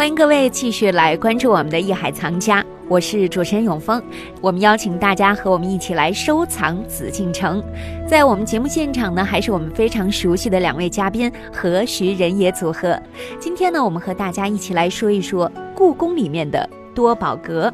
[0.00, 4.02] 欢迎各位继续来关注我们的《艺海藏家》，我是主持人永峰。
[4.40, 7.62] 我们邀请大家和我们一起来收藏紫禁城。
[8.08, 12.98] 在我们节目现场呢，还是我们非常熟悉的两位嘉宾何时人也组合。
[13.38, 17.70] 今天呢，我们和大家一起来说一说故宫里面的多宝阁。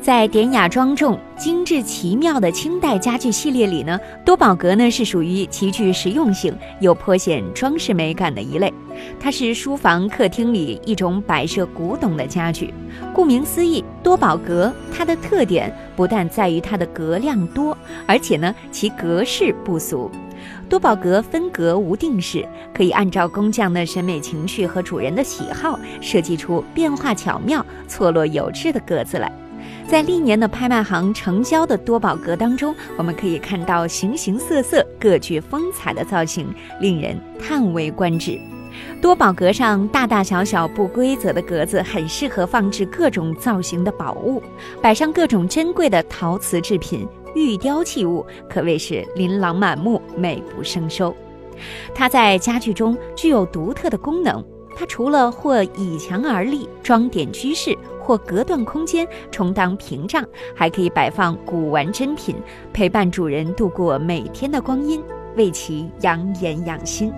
[0.00, 8.72] 在典雅庄重、精致奇妙的清代家具系列里呢，多宝格呢是属于极具实用性又颇显装饰美感的一类。
[9.18, 12.72] 它是书房、客厅里一种摆设古董的家具。
[13.14, 17.76] 顾名思义，多宝格它的特点不但在于它的格量多，
[18.06, 20.10] 而且呢其格式不俗。
[20.68, 29.30] 多宝格分格无定式，可以按照工匠的审美情趣和主人的喜好，设计出变化巧妙、错落有致的格子来。
[29.86, 38.38] 在历年的拍卖行成交的多宝格当中，我们可以看到形形色色、各具风采的造型，令人叹为观止。
[39.02, 44.42] 多宝格上大大小小不规则的格子，很适合放置各种造型的宝物，
[44.80, 51.14] 摆上各种珍贵的陶瓷制品、玉雕器物，可谓是琳琅满目、美不胜收。
[51.94, 54.42] 它在家具中具有独特的功能，
[54.74, 57.76] 它除了或倚墙而立，装点居室。
[58.02, 62.36] 或隔断空间充当屏障，还可以摆放古玩珍品，
[62.72, 65.02] 陪伴主人度过每天的光阴，
[65.36, 67.12] 为其养眼养心。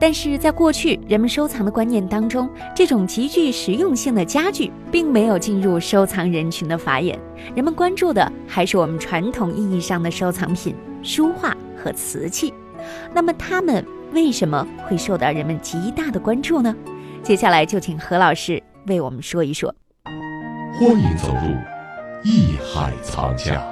[0.00, 7.18] 但是在过去人们收藏的观念当中，这种极具实用性的家具并没有进入收藏人群的法眼，
[7.54, 12.52] 人们关注的还是我们传统意义上的收藏品——书画和瓷器。
[13.14, 16.74] 那么它们为什么会受到人们极大的关注呢？
[17.22, 19.72] 接下来就请何老师为我们说一说。
[20.74, 21.54] 欢迎走入
[22.24, 23.62] 艺海藏家。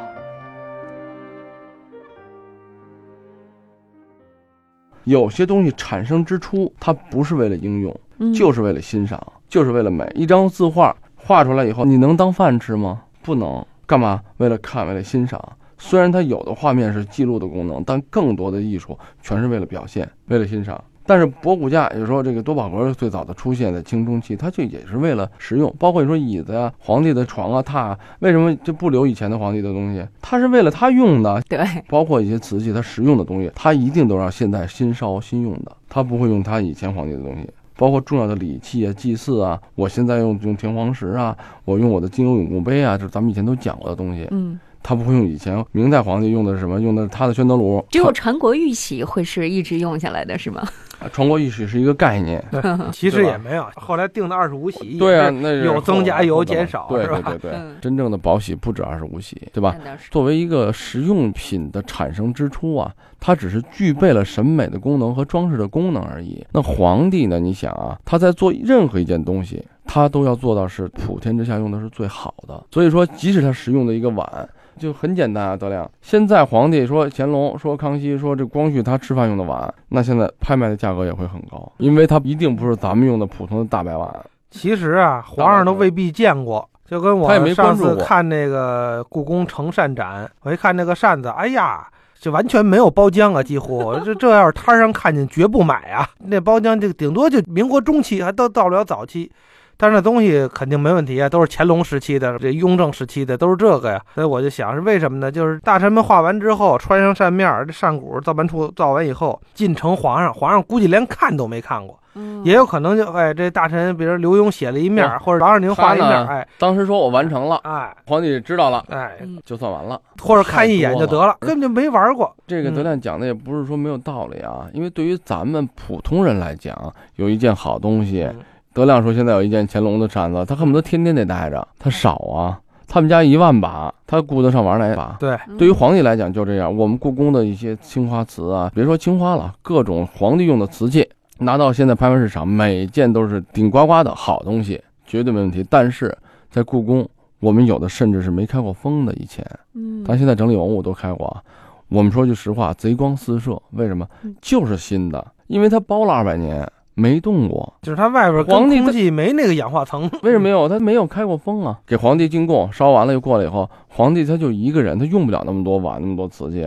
[5.05, 10.07] 有些东西产生之初，它不是为了应用，就是为了欣赏，就是为了美。
[10.15, 13.03] 一张字画画出来以后，你能当饭吃吗？
[13.23, 13.65] 不能。
[13.87, 14.23] 干嘛？
[14.37, 15.43] 为了看，为了欣赏。
[15.79, 20.85] 虽然它有的画面是记录的功能，但更多的艺术全是为了表现，为了欣赏。
[21.07, 25.75] 但是博古架，也就是说这个多宝格最早的出现在清中期，它就也是为了实用。
[25.79, 30.07] 包括你说椅子呀、皇帝的床啊、榻啊，为什么就不留以前的皇帝的东西？
[30.21, 31.43] 它是为了他用的。
[31.49, 37.49] 对， 包括一些瓷器，它实用的东西，它一定都让现在新烧新用的，它不会用它以前皇帝的东西。
[37.77, 41.35] 包括重要的礼器啊、祭祀啊，我现在用用田黄石啊，
[41.65, 44.29] 我用我的金瓯永固杯啊，这咱们以前都讲过的东西。
[44.31, 44.61] 嗯。
[44.83, 46.81] 他不会用以前明代皇帝用的是什么？
[46.81, 47.85] 用的是他的宣德炉。
[47.91, 50.67] 只有传国玉玺会是一直用下来的是吗？
[51.13, 52.45] 传国玉玺是一个概念，
[52.93, 53.67] 其实也没有。
[53.77, 59.75] 后来定的二十五玺，对啊，那有增加有减少，对对对对，真正的宝玺不止二十五玺，对吧？
[60.11, 66.45] 作为一个实用品的产生之初啊，它只是具备了审美的功能和装饰的功能而已。
[66.53, 67.41] 那皇帝呢？
[67.41, 72.63] 你想啊，他在做任何一件东西，他都要做到是普天之下用的是最好的。
[72.71, 74.49] 所以说，即使他使用的一个碗。
[74.79, 75.89] 就很简单啊，德亮。
[76.01, 84.09] 现在皇帝说乾隆说康熙说这光绪他吃饭用的碗，那现在拍卖的价格也会很高，因为它一定不是咱们用的普通的大白碗。
[84.51, 91.87] 其实啊，皇上都未必见过，就跟我上次看那个故宫成扇展，我一看那个扇子，哎呀，
[92.19, 96.09] 就完全没有包浆啊，几乎 这这要是摊上看见绝不买啊。
[96.19, 99.31] 那包浆就顶多就民国中期，还到到不了早期。
[99.81, 105.33] 但是那东西肯定没问题啊，都是乾隆时期的，这雍正时期的都是这个呀，所以我就想是为什么呢？
[105.33, 111.99] 就是大臣们画完之后，穿上扇面，这扇骨造办处造完以后，进呈皇上，皇上估计连看都没看过，
[112.45, 122.31] 也有可能就哎，这大臣比如刘墉写了一面，或者王二宁画一面，哎，当时说我完成了，哎，皇帝知道了，哎，就算完了，或者看一眼就得了，根本就没玩过。
[122.47, 128.29] 这个德亮讲的也不是说没有道理啊，因为对于咱们普通人来讲，有一件好东西。
[128.73, 131.67] 德亮说：“现在有一件乾隆的扇子，他恨不得天天得带着。
[131.79, 135.17] 他少啊，他们家一万把，他顾得上玩哪一把？
[135.19, 136.75] 对，对于皇帝来讲就这样。
[136.77, 141.09] 我们故宫的一些青花瓷啊，别说青花了，各种皇帝用的瓷器，
[141.39, 145.67] 拿到现在拍卖市场，每件都是顶呱呱的好东西，绝对没问题。
[145.69, 146.17] 但是
[146.49, 147.09] 在故宫，
[147.41, 149.45] 我们有的甚至是没开过封的，以前，
[149.75, 151.43] 嗯，咱现在整理文物都开过啊。
[151.89, 154.07] 我们说句实话，贼光四射，为什么？
[154.41, 156.65] 就是新的，因为它包了二百年。”
[156.95, 160.69] 没动过，就是它外边皇帝空气没那个氧化层， 为什么没有？
[160.69, 161.79] 它没有开过封啊。
[161.87, 166.67] 给皇帝进贡，烧完了又过来以后，皇帝他就一个人，他用不了那么多碗那么多瓷器，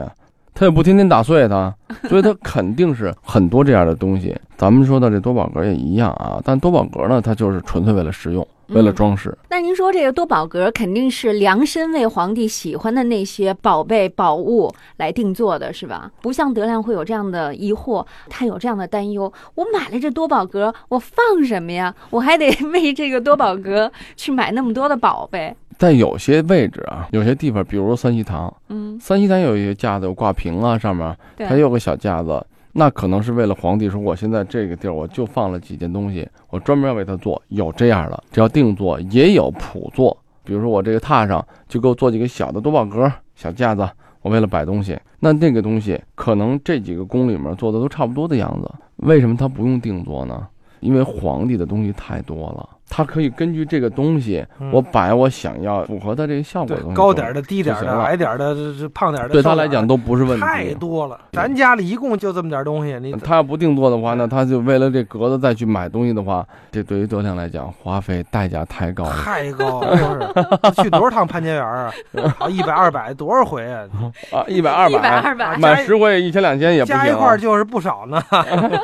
[0.53, 1.73] 他也不天天打碎它，
[2.09, 4.35] 所以它肯定是很多这样的东西。
[4.55, 8.47] 咱们说的这多宝格也一样啊，但多宝格呢，它就是纯粹为了实用。
[8.68, 16.12] 为了装饰，那您说这个多宝格肯定是量身为皇帝喜欢的那些宝贝宝物来定做的，是吧？
[16.21, 21.94] 不像德亮会有这样的疑惑，他有这样的担忧：我买了这多宝格，我放什么呀？
[22.10, 25.56] 我还得为这个多宝格去买那么多的宝贝。
[25.77, 32.45] 在有些位置啊，有些地方，比如三希堂，嗯，三希堂有一些架子有挂屏啊，上面它有个小架子。
[32.75, 40.17] 那可能是为了皇帝说，我现在这个地儿我就放了几件东西，我专门要为他做，有这样的，只要定做，也有普做。
[40.43, 43.87] 比如说我这个榻上就给我做几个小的多宝格小架子，
[44.21, 44.99] 我为了摆东西。
[45.19, 50.47] 那那个东西可能这几个宫里面做的都差不多的样子，为什么他不用定做呢？
[50.79, 52.69] 因为皇帝的东西太多了。
[52.89, 60.45] 他可以根据这个东西，我摆我想要符合他这个效果的东西，高点的、低点的、矮点的、这胖点的，对他来讲都不是问题。
[60.45, 70.33] 太多了，咱家里一共就这么点东西，你他要不定做的话，那他就为了这格子再去买东西的话，这对于德亮来讲，花费代价太高，太高，了
[70.77, 71.91] 去多少趟潘家园啊？
[72.38, 73.83] 好一百二百多少回啊？
[74.31, 78.21] 啊，一百二百，一百二百，买十回一千两千也不加一块就是不少呢。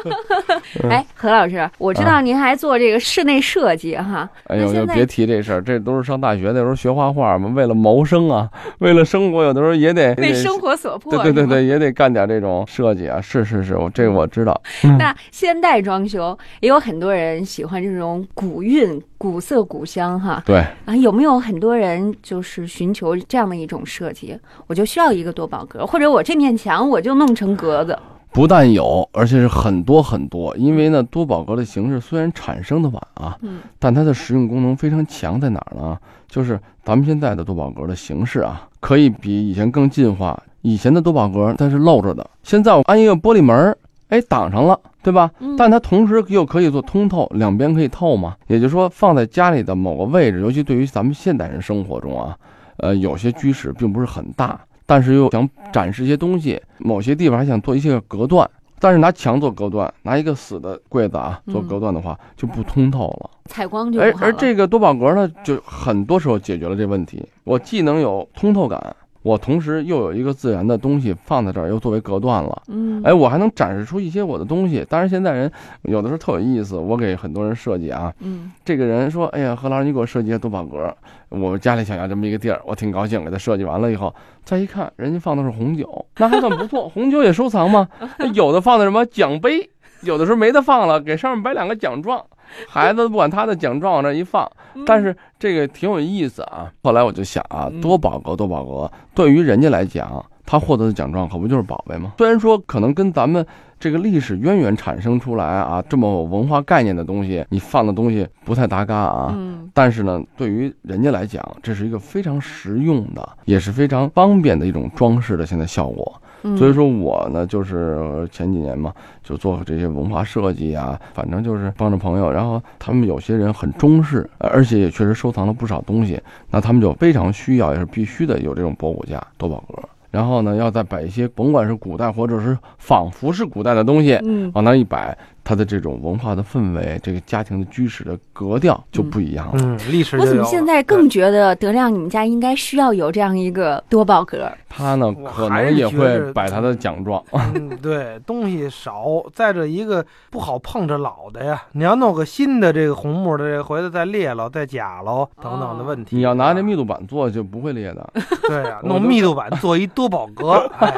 [0.89, 3.88] 哎，何老师，我知道您还做这个室内设计。
[3.97, 8.49] 哈，哎呦，就别提这事儿，这都是上大学那时候学画画嘛，为了谋生啊，
[8.79, 13.19] 为了生活，有的时候也得为生活所迫，对对对对，也得干点这种设计啊。
[13.21, 14.61] 是是是，我这个我知道。
[14.97, 20.41] 那现代装修也有很多人喜欢这种古韵、古色古香哈。
[20.45, 24.37] 对啊，有没有很多人就是寻求这样的一种设计？
[24.67, 27.97] 我就需要一个多宝格，或者我这面墙我就弄成格子。
[28.31, 30.55] 不但有，而且是很多很多。
[30.55, 35.97] 因为呢，多宝格的形式虽然产生的晚啊，嗯，但它的实用功能非常强，在哪儿呢？
[36.27, 40.41] 就是咱们现在的多宝格的形式啊，可以比以前更进化。
[40.61, 43.75] 以前的多宝格它是露着的，现在我安一个玻璃门，
[44.09, 45.31] 哎，挡上了，对吧？
[45.57, 48.35] 但它同时又可以做通透，两边可以透嘛。
[48.47, 52.37] 也就是说，放在家里的某个位置，尤其对于咱们现代人生活中啊，
[52.77, 54.59] 呃，有些居室并不是很大。
[54.89, 58.49] 但是又想展示一些东西，某些地方还想做一些隔断，
[58.79, 68.95] 但是拿墙做隔断，拿一个死的柜子啊做隔断的话，就不通透了，采光就而而这个多宝格呢，就很多时候解决了这问题，我既能有通透感。
[69.21, 72.61] 我同时又有一个自然的东西放在这儿，又作为隔断了。
[72.67, 74.85] 嗯，哎，我还能展示出一些我的东西。
[74.89, 75.51] 当然，现在人
[75.83, 78.13] 有的时候特有意思，我给很多人设计啊。
[78.19, 80.95] 嗯，这个人说：“哎呀，何老师，你给我设计个多宝格，
[81.27, 84.13] 我家里想要这么一个地儿，我挺高兴。”给他设计完了以后，
[84.43, 86.87] 再一看，人家放的是红酒，那还算不错。
[86.87, 87.87] 红酒也收藏吗？
[88.33, 89.69] 有的放的什么奖杯，
[90.01, 92.23] 有的时候没得放了，给上面摆两个奖状。
[92.67, 94.51] 孩子不管他的奖状往这一放，
[94.83, 96.71] 但是这个挺有意思啊。
[96.81, 102.13] 后来我就想啊，多宝格多宝格，对于人家来讲，他获得的奖状可不就是宝贝吗？
[102.17, 103.45] 虽然说可能跟咱们
[103.79, 109.31] 这个历史渊源产生出来啊，这么有文化概念的东西，你放的东西不太搭嘎啊。
[109.37, 109.69] 嗯。
[109.71, 116.19] 但是呢，对于人家来讲，这是一个非常实用的，也是非常方便的一种装饰的现在效果。
[116.57, 118.93] 所以说我呢，就是前几年嘛，
[119.23, 122.31] 就做这些文化设计啊，反正就是帮着朋友。
[122.31, 129.81] 然后他们有些人很中式，而且也确实收藏了不少东西，那他们就非常需要，也是必须的有这种博古架多宝格。
[130.11, 135.15] 然后呢，要再摆一些，甭管是古代或者是仿佛是古代的东西，嗯，往那一摆。
[135.43, 139.53] 它的这种文化的氛围，这个家庭的居室的格调就不一样了。
[139.57, 140.17] 嗯，历史。
[140.17, 144.51] 我怎么现在更觉得德亮，你们家应该需要有这样一个多宝格？
[144.69, 147.23] 他呢，可能也会摆他的奖状。
[147.31, 151.61] 嗯，对，东西少，再者一个不好碰着老的呀。
[151.71, 156.15] 你要弄个新的这个红木的，这回头再裂了、再假了等等的问题。
[156.15, 158.09] 你要拿这密度板做，就不会裂的。
[158.47, 160.93] 对呀， 弄密度板做一多宝格，哎，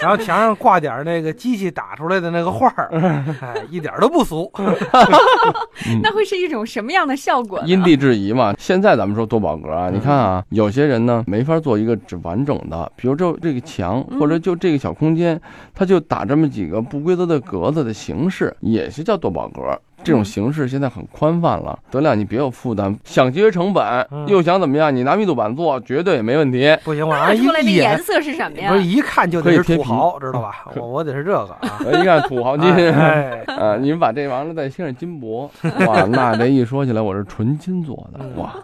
[0.00, 3.56] 然后墙上挂点那个机器打出来的那个画儿，哎。
[3.70, 4.50] 一点都不俗，
[6.02, 7.60] 那会是一种什么样的效果？
[7.66, 8.54] 因地制宜嘛。
[8.58, 15.38] 现在咱们说多宝格啊，你看啊，有些人呢没法做一个只完整的，比如就这个墙或者就这个小空间，
[15.74, 19.78] 他就打这么几个不规则的格子的形式，也是叫多宝格。
[20.04, 23.84] 这种形式现在很宽泛了，德亮，你别有负担，想节约成本，
[24.26, 24.94] 又想怎么样？
[24.94, 26.76] 你拿密度板做，绝对没问题。
[26.84, 28.70] 不行，我拿出来的颜色是什么呀？
[28.70, 30.66] 不是一看就得是土豪，知道吧？
[30.76, 31.76] 我我得是这个啊！
[32.00, 32.68] 一看土豪 金，
[33.54, 35.50] 啊，你们把这完了再贴上金箔，
[35.86, 38.54] 哇，那这一说起来，我是纯金做的，哇，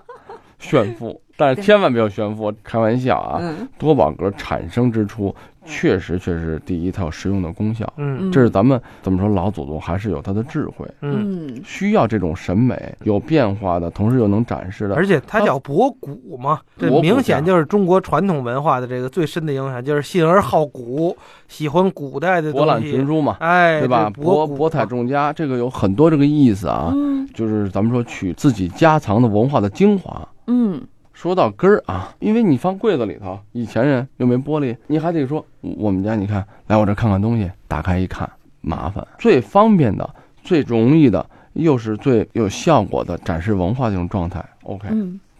[0.58, 1.20] 炫富。
[1.36, 3.42] 但是千万不要炫富，开玩笑啊！
[3.76, 5.34] 多宝格产生之初。
[5.64, 21.16] 确实，确实，第一，它有实用的功效，嗯，这是咱们怎么说，老祖宗还是有他的智慧，嗯，需要这种审美，有变化的，同时又能展示的，而且它叫博古嘛，这明显就是中国传统文化的这个最深的影响，就是信而好古，
[21.49, 24.11] 喜欢古代的博览群书嘛，哎，对吧？
[24.11, 30.80] 博博采众家，这个有很多这个意思啊，嗯，就是咱们说取自己家藏的文化的精华，嗯。
[31.14, 38.30] 说到根儿啊，因为你放柜子里头，以前人又没玻璃，你还得说我们家，你看来我这看看东西，打开一看
[38.61, 39.06] 麻烦。
[39.18, 44.88] 最方便的、最容易的，又是最有效果的展示文化这种状态，OK，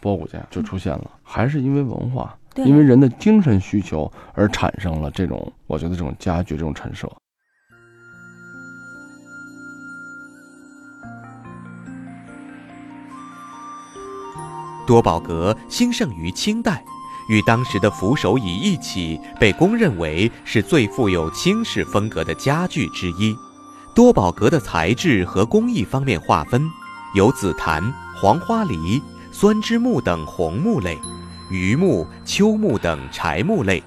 [0.01, 7.11] 博古家就出现了，还是因为文化，因为人的精神需求而产生了这种，我觉得这种家具这种陈设。
[14.87, 16.85] 多宝格兴盛于清代，
[17.29, 23.37] 与当时的扶手椅一起被公认为是最富有清式风格的家具之一。
[23.95, 26.69] 多宝格的材质和工艺方面划分，
[27.15, 29.01] 有紫檀、黄花梨、
[29.31, 30.99] 酸枝木等红木类，
[31.51, 33.83] 榆木、秋木等柴木类，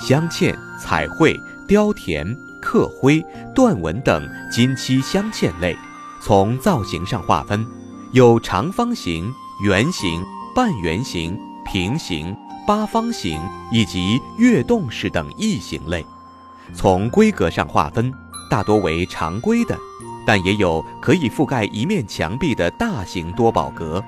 [0.00, 1.36] 镶嵌、彩绘、
[1.66, 3.20] 雕填、刻灰、
[3.54, 5.76] 缎纹等金漆镶嵌类。
[6.22, 7.66] 从造型上划分，
[8.12, 9.32] 有长方形、
[9.64, 10.24] 圆形。
[10.58, 12.36] 半圆形、平行、
[12.66, 16.04] 八方形以及跃动式等异形类，
[16.74, 18.12] 从规格上划分，
[18.50, 19.78] 大多为常规的，
[20.26, 24.02] 但也有可以覆盖一面墙壁的大型多宝格，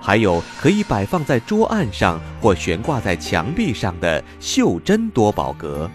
[0.00, 5.90] 还有可以摆放在桌案上或悬挂在墙壁上的袖珍多宝格。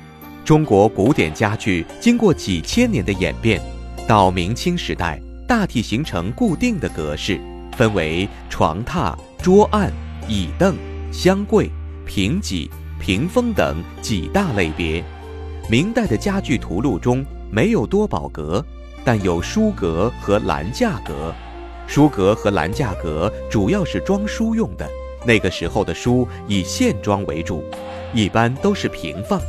[0.45, 3.59] 中国古典家具经过几千年的演变，
[4.07, 7.41] 到明清时代大体形成固定的格式，
[7.75, 9.15] 分为床榻。
[9.47, 9.89] 桌案、
[10.27, 10.75] 椅凳、
[11.09, 11.71] 箱柜、
[12.05, 15.01] 平几、屏风等几大类别。
[15.69, 18.61] 明代的家具图录中没有多宝格，
[19.05, 21.33] 但有书格和栏架格。
[21.87, 24.85] 书格和栏架格主要是装书用的。
[25.25, 27.63] 那个时候的书以线装为主，
[28.13, 29.39] 一般都是平放。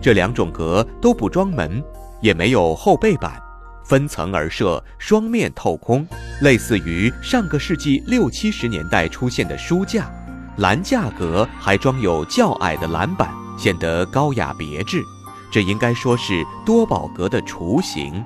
[0.00, 1.84] 这两种格都不装门，
[2.22, 3.38] 也没有后背板。
[3.84, 6.06] 分层而设，双面透空，
[6.40, 10.10] 类似于上个世纪六七十年代出现的书架。
[10.58, 15.02] 栏架格还装有较矮的栏板，显得高雅别致。
[15.50, 18.24] 这应该说是多宝格的雏形。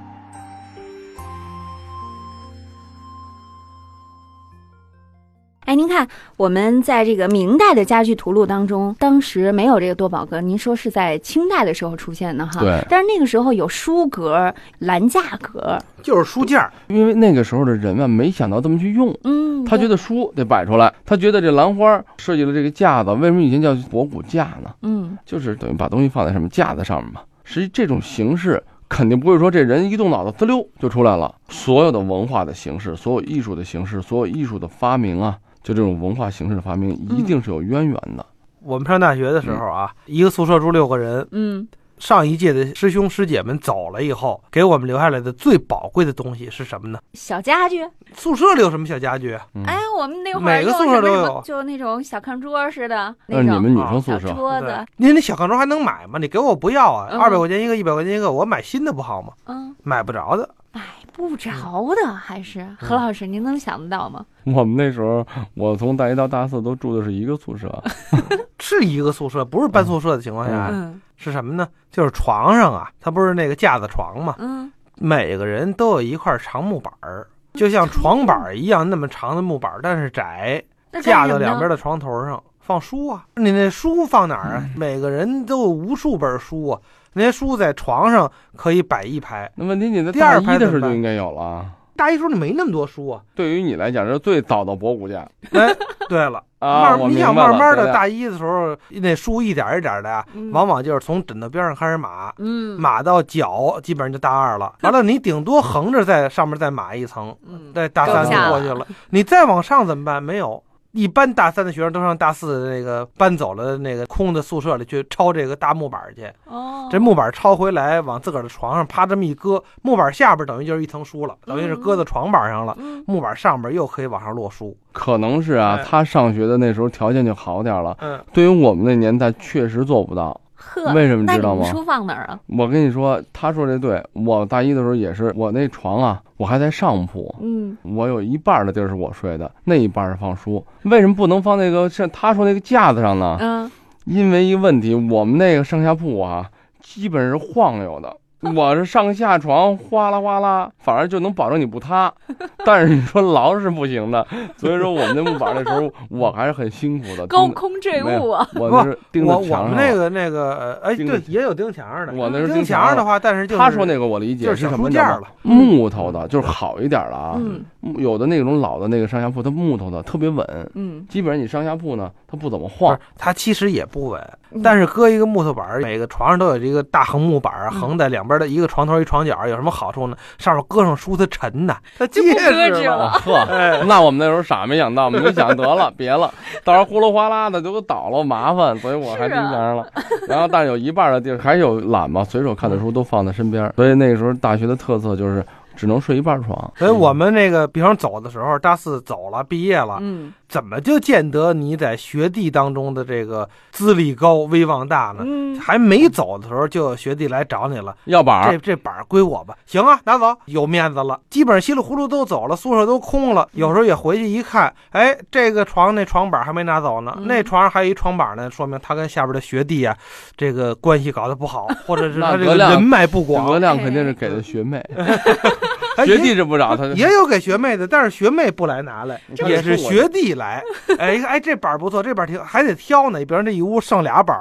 [5.67, 6.07] 哎，您看，
[6.37, 12.61] 我们在这个明代的家具图录当中，当时没有这个多宝格，您说是在清代的时候出现的哈？
[12.61, 12.81] 对。
[12.89, 16.73] 但是那个时候有书格、栏架格，就是书架。
[16.87, 19.13] 因为那个时候的人啊，没想到这么去用。
[19.25, 19.65] 嗯。
[19.65, 24.71] 他觉得书得摆出来，他觉得这兰花设计了这个架子，为什么以前叫博古架呢？
[24.83, 27.23] 嗯，就是等于把东西放在什么架子上面嘛。
[27.43, 31.35] 实际这种形式肯定不会说这人一动脑子滋溜就出来了。
[31.49, 35.37] 所有的文化的形式，所有艺术的形式，所有艺术的发明啊。
[35.67, 38.25] 就这种文化形式的发明，一定是有渊源的。
[38.63, 41.27] 我们上大学的时候啊，一个宿舍住六个人。
[41.33, 41.67] 嗯，
[41.99, 47.01] 上一届的师兄师姐们走了以后，给我们留下来的最宝贵的东西是什么呢？
[47.15, 47.85] 小家具。
[48.15, 49.37] 宿舍里有什么小家具？
[49.67, 53.13] 哎，我们那会儿每个宿舍都有，就那种小炕桌似的。
[53.27, 54.87] 那是你们女生宿舍桌子。
[54.99, 56.17] 您那小炕桌还能买吗？
[56.21, 57.09] 你给我不要啊！
[57.19, 59.33] 二百块钱一个，一百块钱一个，我买新的不好吗？
[59.47, 60.49] 嗯，买不着的。
[60.77, 61.51] 买不着
[61.95, 64.27] 的，还是何老师，您能想得到吗？
[64.45, 67.83] 我们那时候，我从大一到大四都住的是一个宿舍，
[68.61, 70.71] 是一个宿舍，不是搬宿舍的情况下，
[71.17, 71.67] 是什么呢？
[71.91, 80.63] 就是床上啊，它不是那个架子床嘛，嗯，每个人都有一块长木板儿，就像床板一样那么长的木板，但是窄，
[81.03, 83.25] 架在两边的床头上放书啊。
[83.37, 84.69] 你那书放哪儿啊？
[84.77, 86.79] 每个人都有无数本书啊。
[87.19, 91.65] 那些书在床上可以摆一排，那问题你在大一的时候就应该有了。
[91.97, 93.23] 大一时候你没那么多书啊。
[93.35, 95.27] 对于你来讲，这是最早的博古架。
[95.53, 95.75] 哎，
[96.11, 104.75] 对了，啊，你想慢慢的大一的时候，那书一点一点的呀，往往就是从枕头边上开始码，嗯，码到脚，基本上就大二了。
[104.83, 108.87] 完了，你顶多横着在上面再码一层，嗯，在大三就过去了。
[109.09, 110.23] 你再往上怎么办？
[110.23, 110.63] 没有。
[110.97, 116.27] 一般大三的学生都上大四的那个搬走了那个空的宿舍里去抄这个大木板去。
[116.47, 122.75] 哦，这木板抄回来，往自个儿的床上啪这么一搁，木板下边等于就是一层书了，等于是搁在床板上了。
[123.07, 124.75] 木板上边又可以往上摞书。
[124.93, 127.95] 可能是啊，他上学的那时候条件就好点了。
[128.01, 130.41] 嗯，对于我们那年代确实做不到。
[130.67, 131.65] 呵，为什么知道吗？
[131.71, 132.39] 书放哪儿啊？
[132.47, 140.65] 我跟你说，他说这对，我大一的时候也是，我那床啊，我还在上铺，嗯，我有一半的地儿是我睡的，那一半是放书。
[140.83, 143.37] 为什么不能放那个像他说那个架子上呢？
[143.41, 143.71] 嗯，
[144.05, 148.17] 因为一个问题，我们那个上下铺啊，基本是晃悠的。
[148.55, 152.13] 我是上下床哗啦哗啦，反而就能保证你不塌，
[152.65, 154.27] 但是你说牢是不行的。
[154.57, 157.27] 所以说我们那木板那时候我还是很辛苦的。
[157.29, 158.49] 高空坠物啊！
[158.55, 159.63] 我是钉在墙上。
[159.63, 162.13] 我们那个那个哎，对，也有钉墙上的。
[162.13, 165.21] 我那是钉墙上的话，但是他说那个我理解是什么呢？
[165.43, 167.35] 木头的，就是好一点的啊。
[167.37, 167.65] 嗯。
[167.99, 170.45] 有的那种老的那个上下铺，它木头的特别稳。
[170.75, 171.07] 嗯。
[171.09, 172.99] 基本上你上下铺呢，它不怎么晃。
[173.17, 180.17] 它其实也不稳，但是搁一个木头板，每个床上都有这个大横木板，横在两边的一个床头一床角，有什么好处呢？
[180.39, 183.11] 上面搁上书它沉呐，它结实了。
[183.11, 186.33] 呵，那我们那时候傻没想到，没想得了，别了，
[186.65, 189.87] 到时候呼噜哗啦的就都倒了，麻烦，所以我还钉墙上了。
[190.29, 195.45] 然后，但是有一半的地儿还有懒嘛，随手看的书都放在身边，所以那个时候大学的特色就是。
[195.77, 205.23] 只能睡一半床，所以我们那个，比方走的时候，大四走了，毕业了，嗯，怎么就见得你在学弟当中的这个资历高、威望大呢？
[205.27, 211.21] 嗯，还没走的时候，就有学弟来找你了，要板这这板归我吧，行啊，拿走，有面子了。
[211.29, 219.97] 基本上稀里糊涂都走了，宿舍都空了，有时候也回去一看，哎，这个床那床板还没拿走呢，那床上还有一床板呢，说明他跟下边的学弟啊，
[220.37, 224.83] 这个关系搞得不好，或者是 他这个人脉不广，格量肯定是给的学妹。
[226.05, 230.63] 学弟是不找他，也有给学妹的，但是学妹不来拿来，也是学弟来。
[230.99, 233.25] 哎一看哎，这板不错，这板挺还得挑呢。
[233.25, 234.37] 比如这一屋剩俩板，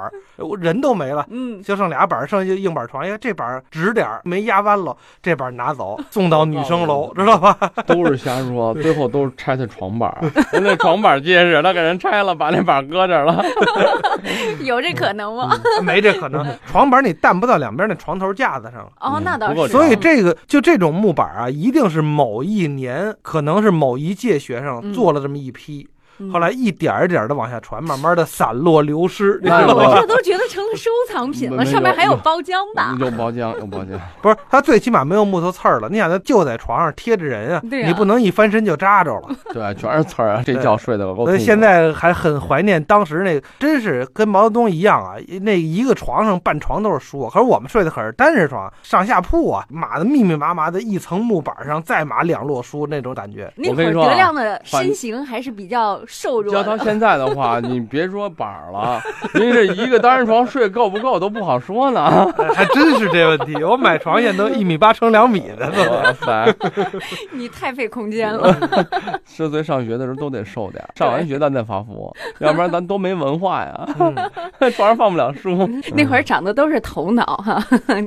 [0.60, 3.04] 人都没了，嗯，就剩俩板，剩下硬板床。
[3.04, 7.56] 哎，这板直点没压弯了，这板拿走，送到女生楼，知道吧？
[7.86, 10.12] 都是瞎说，最后都是拆的床板。
[10.52, 13.44] 人那床板结实，他给人拆了，把那板搁这了。
[14.64, 15.58] 有这可能吗？
[15.82, 18.90] 没这可能，床板你担不到两边那床头架子上。
[19.00, 19.68] 哦，那倒是。
[19.68, 21.45] 所以这个就这种木板啊。
[21.50, 25.88] 一定是某一年，可能是某一届学生做了这么一批。
[26.32, 29.40] 后来一点一点的往下传，慢慢的散落流失。
[29.42, 32.96] 我这都觉得成了收藏品了，上面还有包浆吧？
[32.98, 33.98] 有包浆，有包浆。
[34.22, 35.88] 不是，它最起码没有木头刺儿了。
[35.90, 39.28] 你想，它就在床上贴着人啊，你不能一翻身就扎着了。
[39.52, 41.26] 对，全是刺儿啊，这觉睡得够。
[41.26, 47.28] 所以现在还很怀念当时那个，真是跟毛泽东一样啊，那一个床上半床都是书。
[47.28, 53.52] 可是我们睡的可是单人床，上下铺啊，码的密密麻麻的一层木板上再码两摞书那种感觉。
[53.56, 56.00] 那会儿德亮的身形还是比较。
[56.06, 56.54] 瘦弱。
[56.54, 59.00] 要到现在的话，你别说板儿了，
[59.34, 62.26] 您这一个单人床睡够不够都不好说呢。
[62.54, 65.66] 还真是这问题，我买床现在都一米八乘两米的。
[65.90, 66.54] 哇塞，
[67.32, 68.56] 你太费空间了。
[69.26, 73.88] 十岁上学的时候都得瘦点，上完学咱再发福，要不然咱都没文化呀。
[74.74, 75.68] 床上放不了书。
[75.94, 77.62] 那会儿长的都是头脑哈。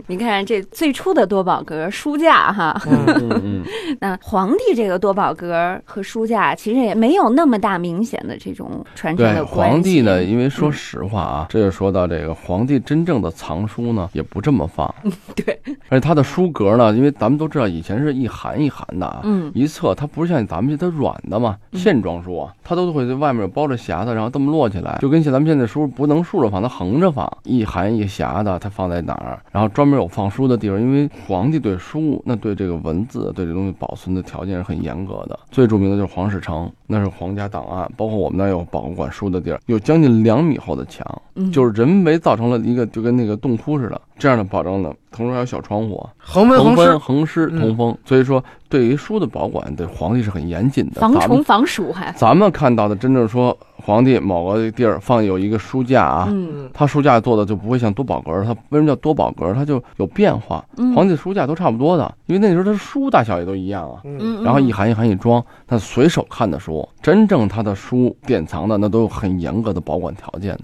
[0.08, 2.80] 你看这最初的多宝格书架哈。
[2.88, 3.64] 嗯嗯。
[4.00, 9.74] 那皇帝这个多宝格和书架其实也没有那么大明显的这种传承的关系。
[9.74, 14.94] 皇帝呢，因为说实话啊，这就说到这个皇帝真正的藏书呢，也不这么放。
[15.36, 35.40] 对，而且他的书格呢，因为咱们都知道以前是一函一函的啊，嗯，一册它不是像咱们这它软的嘛，线装书啊，它都会在外面包着匣子，然后这么摞起来，就跟像咱们现在书不能竖着放，它横着放，一函一匣的，它放在哪儿，然后专门有放书的地方，因为皇帝对书，那对这个文字，对这东西保存的条件是很严格的。
[35.52, 41.06] 最著名的就是皇室城，那是皇家档案，包括我们那有保管书的地儿，有将近两米厚的墙，
[41.52, 44.96] 就是人为造成了一个就跟那个洞窟似的，这样的保证的。
[45.12, 47.98] 同时还有小窗户，恒温恒湿，恒湿通风。
[48.06, 52.12] 所以说，对于书的保管，对皇帝是很严谨的，防虫防鼠还。
[52.12, 59.52] 咱们看到的真正说皇帝某个地儿放有一个书架啊，嗯，他书架做的就不会像多宝格，它为什么叫多宝格？
[59.52, 60.64] 它就有变化。
[60.96, 64.02] 皇帝书架都差不多的，因为那时候他书大小也都一样啊。
[64.04, 70.58] 嗯，然后一函一函一装，他随手看的书，真正他的书典藏的那都有很严格的保管条件。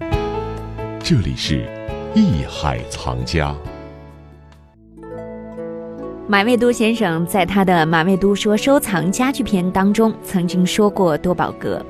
[1.00, 1.66] 这里是
[2.14, 3.54] 艺海藏家。
[6.28, 11.84] 马未都先生在他的《马未都说收藏家具篇》当中曾经说过多宝格。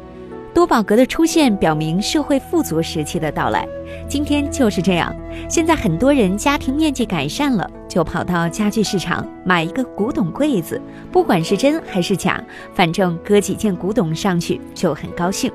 [0.56, 3.68] 多宝格的出现表明社会富足时期的到来。
[4.08, 5.14] 今天就是这样，
[5.50, 10.80] 现在很多人家庭面积改善了，就跑到家具市场买一个古董柜子，
[11.12, 12.42] 不管是真还是假，
[12.72, 15.52] 反正搁几件古董上去就很高兴。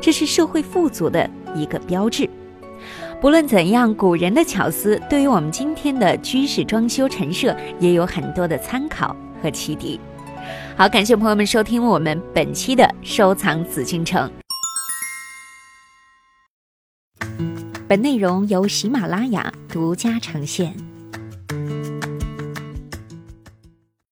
[0.00, 2.30] 这是社会富足的一个标志。
[3.20, 9.98] 不论怎样，古人的巧思对于我们今天的居室装修陈设也有很多的参考和启迪。
[10.76, 14.30] 好，感谢朋友们收听我们本期的收藏紫禁城。
[17.86, 20.93] 本内容由喜马拉雅独家呈现。